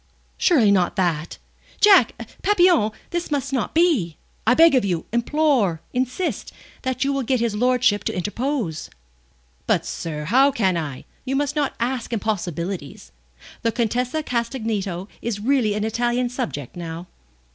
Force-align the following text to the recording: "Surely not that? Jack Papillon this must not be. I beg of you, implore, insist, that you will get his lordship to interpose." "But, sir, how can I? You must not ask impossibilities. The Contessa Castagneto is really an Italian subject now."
"Surely 0.39 0.71
not 0.71 0.95
that? 0.95 1.37
Jack 1.79 2.13
Papillon 2.41 2.89
this 3.11 3.29
must 3.29 3.53
not 3.53 3.75
be. 3.75 4.17
I 4.47 4.55
beg 4.55 4.73
of 4.73 4.83
you, 4.83 5.05
implore, 5.13 5.79
insist, 5.93 6.51
that 6.81 7.03
you 7.03 7.13
will 7.13 7.21
get 7.21 7.39
his 7.39 7.53
lordship 7.53 8.03
to 8.05 8.17
interpose." 8.17 8.89
"But, 9.67 9.85
sir, 9.85 10.25
how 10.25 10.49
can 10.49 10.75
I? 10.75 11.05
You 11.23 11.35
must 11.35 11.55
not 11.55 11.75
ask 11.79 12.11
impossibilities. 12.11 13.11
The 13.61 13.71
Contessa 13.71 14.23
Castagneto 14.23 15.07
is 15.21 15.39
really 15.39 15.75
an 15.75 15.83
Italian 15.85 16.29
subject 16.29 16.75
now." 16.75 17.05